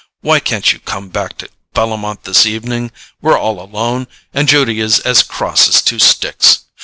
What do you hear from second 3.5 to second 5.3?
alone, and Judy is as